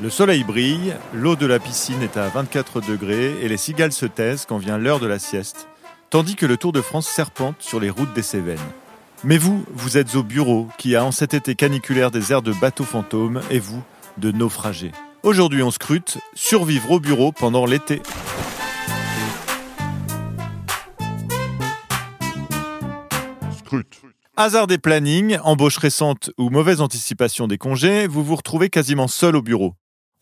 Le 0.00 0.10
soleil 0.10 0.42
brille, 0.42 0.92
l'eau 1.12 1.36
de 1.36 1.46
la 1.46 1.60
piscine 1.60 2.02
est 2.02 2.16
à 2.16 2.28
24 2.28 2.80
degrés 2.80 3.32
et 3.40 3.48
les 3.48 3.56
cigales 3.56 3.92
se 3.92 4.06
taisent 4.06 4.44
quand 4.44 4.58
vient 4.58 4.76
l'heure 4.76 4.98
de 4.98 5.06
la 5.06 5.20
sieste, 5.20 5.68
tandis 6.10 6.34
que 6.34 6.46
le 6.46 6.56
Tour 6.56 6.72
de 6.72 6.80
France 6.80 7.06
serpente 7.06 7.54
sur 7.60 7.78
les 7.78 7.90
routes 7.90 8.12
des 8.12 8.22
Cévennes. 8.22 8.58
Mais 9.22 9.38
vous, 9.38 9.64
vous 9.72 9.96
êtes 9.96 10.16
au 10.16 10.24
bureau 10.24 10.68
qui 10.78 10.96
a 10.96 11.04
en 11.04 11.12
cet 11.12 11.32
été 11.32 11.54
caniculaire 11.54 12.10
des 12.10 12.32
airs 12.32 12.42
de 12.42 12.52
bateau 12.52 12.82
fantôme 12.82 13.40
et 13.50 13.60
vous, 13.60 13.84
de 14.18 14.32
naufragés. 14.32 14.90
Aujourd'hui, 15.22 15.62
on 15.62 15.70
scrute 15.70 16.18
survivre 16.34 16.90
au 16.90 16.98
bureau 16.98 17.30
pendant 17.30 17.64
l'été. 17.64 18.02
Hasard 24.36 24.66
des 24.66 24.78
plannings, 24.78 25.38
embauche 25.44 25.78
récente 25.78 26.32
ou 26.36 26.50
mauvaise 26.50 26.80
anticipation 26.80 27.46
des 27.46 27.58
congés, 27.58 28.08
vous 28.08 28.24
vous 28.24 28.34
retrouvez 28.34 28.70
quasiment 28.70 29.06
seul 29.06 29.36
au 29.36 29.42
bureau. 29.42 29.76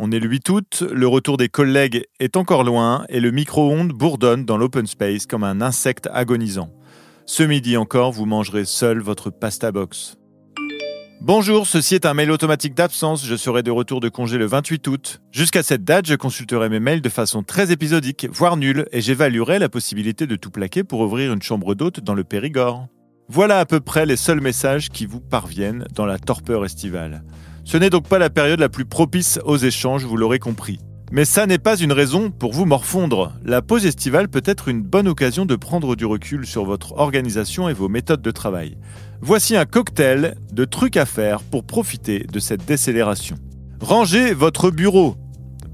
On 0.04 0.10
est 0.10 0.18
le 0.18 0.28
8 0.28 0.48
août, 0.48 0.82
le 0.92 1.06
retour 1.06 1.36
des 1.36 1.48
collègues 1.48 2.06
est 2.18 2.36
encore 2.36 2.64
loin 2.64 3.04
et 3.08 3.20
le 3.20 3.30
micro-ondes 3.30 3.92
bourdonne 3.92 4.44
dans 4.44 4.56
l'open 4.56 4.84
space 4.84 5.26
comme 5.26 5.44
un 5.44 5.60
insecte 5.60 6.08
agonisant. 6.12 6.70
Ce 7.24 7.44
midi 7.44 7.76
encore, 7.76 8.10
vous 8.10 8.26
mangerez 8.26 8.64
seul 8.64 8.98
votre 8.98 9.30
pasta 9.30 9.70
box. 9.70 10.16
Bonjour, 11.20 11.68
ceci 11.68 11.94
est 11.94 12.04
un 12.04 12.14
mail 12.14 12.32
automatique 12.32 12.74
d'absence. 12.74 13.24
Je 13.24 13.36
serai 13.36 13.62
de 13.62 13.70
retour 13.70 14.00
de 14.00 14.08
congé 14.08 14.38
le 14.38 14.46
28 14.46 14.88
août. 14.88 15.20
Jusqu'à 15.30 15.62
cette 15.62 15.84
date, 15.84 16.06
je 16.06 16.16
consulterai 16.16 16.68
mes 16.68 16.80
mails 16.80 17.00
de 17.00 17.08
façon 17.08 17.44
très 17.44 17.70
épisodique, 17.70 18.26
voire 18.28 18.56
nulle, 18.56 18.86
et 18.90 19.00
j'évaluerai 19.00 19.60
la 19.60 19.68
possibilité 19.68 20.26
de 20.26 20.34
tout 20.34 20.50
plaquer 20.50 20.82
pour 20.82 20.98
ouvrir 20.98 21.32
une 21.32 21.42
chambre 21.42 21.76
d'hôte 21.76 22.00
dans 22.00 22.14
le 22.14 22.24
Périgord. 22.24 22.88
Voilà 23.28 23.60
à 23.60 23.66
peu 23.66 23.78
près 23.78 24.04
les 24.04 24.16
seuls 24.16 24.40
messages 24.40 24.88
qui 24.88 25.06
vous 25.06 25.20
parviennent 25.20 25.86
dans 25.94 26.06
la 26.06 26.18
torpeur 26.18 26.64
estivale. 26.64 27.22
Ce 27.64 27.76
n'est 27.76 27.90
donc 27.90 28.08
pas 28.08 28.18
la 28.18 28.30
période 28.30 28.60
la 28.60 28.68
plus 28.68 28.84
propice 28.84 29.38
aux 29.44 29.56
échanges, 29.56 30.04
vous 30.04 30.16
l'aurez 30.16 30.38
compris. 30.38 30.80
Mais 31.12 31.24
ça 31.26 31.46
n'est 31.46 31.58
pas 31.58 31.76
une 31.76 31.92
raison 31.92 32.30
pour 32.30 32.54
vous 32.54 32.64
morfondre. 32.64 33.34
La 33.44 33.60
pause 33.60 33.84
estivale 33.84 34.28
peut 34.28 34.42
être 34.46 34.68
une 34.68 34.82
bonne 34.82 35.06
occasion 35.06 35.44
de 35.44 35.56
prendre 35.56 35.94
du 35.94 36.06
recul 36.06 36.46
sur 36.46 36.64
votre 36.64 36.92
organisation 36.96 37.68
et 37.68 37.74
vos 37.74 37.88
méthodes 37.90 38.22
de 38.22 38.30
travail. 38.30 38.78
Voici 39.20 39.54
un 39.54 39.66
cocktail 39.66 40.36
de 40.52 40.64
trucs 40.64 40.96
à 40.96 41.04
faire 41.04 41.42
pour 41.42 41.64
profiter 41.64 42.20
de 42.20 42.38
cette 42.40 42.64
décélération. 42.64 43.36
Rangez 43.80 44.32
votre 44.32 44.70
bureau. 44.70 45.16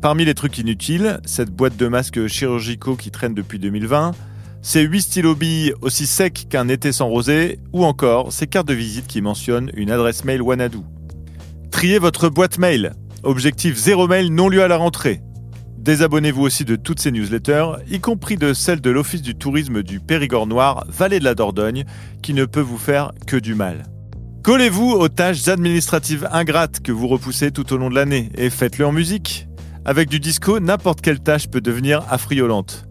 Parmi 0.03 0.25
les 0.25 0.35
trucs 0.35 0.59
inutiles, 0.59 1.21
cette 1.25 1.51
boîte 1.51 1.77
de 1.77 1.87
masques 1.87 2.27
chirurgicaux 2.27 2.97
qui 2.97 3.11
traîne 3.11 3.35
depuis 3.35 3.61
2020, 3.61 4.13
ces 4.61 4.83
8 4.83 5.03
stylos 5.03 5.37
billes 5.37 5.73
aussi 5.83 6.07
secs 6.07 6.49
qu'un 6.49 6.69
été 6.69 6.91
sans 6.91 7.09
rosé, 7.09 7.61
ou 7.73 7.85
encore 7.85 8.33
ces 8.33 8.49
cartes 8.49 8.69
de 8.69 8.75
visite 8.75 9.07
qui 9.07 9.23
mentionnent 9.23 9.71
une 9.75 9.91
adresse 9.91 10.25
mail 10.25 10.43
Wanadu. 10.43 10.79
Triez 11.79 12.01
votre 12.01 12.29
boîte 12.29 12.59
mail. 12.59 12.93
Objectif 13.23 13.77
zéro 13.77 14.09
mail 14.09 14.35
non 14.35 14.49
lu 14.49 14.61
à 14.61 14.67
la 14.67 14.77
rentrée. 14.77 15.21
Désabonnez-vous 15.77 16.43
aussi 16.43 16.65
de 16.65 16.75
toutes 16.75 16.99
ces 16.99 17.13
newsletters, 17.13 17.67
y 17.89 18.01
compris 18.01 18.37
de 18.37 18.53
celle 18.53 18.81
de 18.81 18.91
l'Office 18.91 19.23
du 19.23 19.37
tourisme 19.37 19.85
du 19.85 20.01
Périgord 20.01 20.49
Noir, 20.49 20.85
Vallée 20.89 21.21
de 21.21 21.25
la 21.25 21.37
Dordogne, 21.37 21.85
qui 22.21 22.35
ne 22.35 22.47
peut 22.47 22.59
vous 22.59 22.79
faire 22.79 23.13
que 23.29 23.37
du 23.37 23.55
mal. 23.55 23.85
Collez-vous 24.43 24.91
aux 24.91 25.09
tâches 25.09 25.47
administratives 25.47 26.29
ingrates 26.33 26.81
que 26.81 26.91
vous 26.91 27.07
repoussez 27.07 27.53
tout 27.53 27.73
au 27.73 27.77
long 27.77 27.91
de 27.91 27.95
l'année 27.95 28.31
et 28.35 28.51
faites-le 28.51 28.85
en 28.85 28.91
musique. 28.91 29.47
Avec 29.85 30.09
du 30.09 30.19
disco, 30.19 30.59
n'importe 30.59 31.01
quelle 31.01 31.21
tâche 31.21 31.47
peut 31.47 31.61
devenir 31.61 32.03
affriolante. 32.11 32.89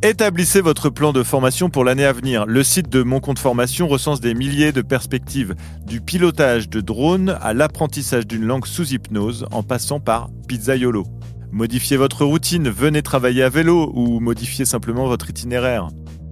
Établissez 0.00 0.60
votre 0.60 0.90
plan 0.90 1.12
de 1.12 1.24
formation 1.24 1.70
pour 1.70 1.84
l'année 1.84 2.04
à 2.04 2.12
venir. 2.12 2.46
Le 2.46 2.62
site 2.62 2.88
de 2.88 3.02
Mon 3.02 3.18
Compte 3.18 3.40
Formation 3.40 3.88
recense 3.88 4.20
des 4.20 4.32
milliers 4.32 4.70
de 4.70 4.80
perspectives, 4.80 5.56
du 5.84 6.00
pilotage 6.00 6.68
de 6.68 6.80
drones 6.80 7.36
à 7.40 7.52
l'apprentissage 7.52 8.24
d'une 8.24 8.44
langue 8.44 8.66
sous 8.66 8.94
hypnose 8.94 9.46
en 9.50 9.64
passant 9.64 9.98
par 9.98 10.30
Pizzaiolo. 10.46 11.04
Modifiez 11.50 11.96
votre 11.96 12.24
routine, 12.24 12.68
venez 12.68 13.02
travailler 13.02 13.42
à 13.42 13.48
vélo 13.48 13.90
ou 13.92 14.20
modifiez 14.20 14.64
simplement 14.64 15.08
votre 15.08 15.30
itinéraire. 15.30 15.88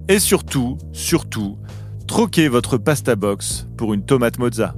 Et 0.07 0.19
surtout, 0.19 0.77
surtout, 0.93 1.57
troquez 2.07 2.47
votre 2.47 2.77
pasta 2.77 3.17
box 3.17 3.67
pour 3.75 3.93
une 3.93 4.05
tomate 4.05 4.39
mozza. 4.39 4.75